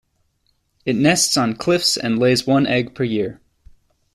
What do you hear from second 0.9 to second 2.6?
nests on cliffs and lays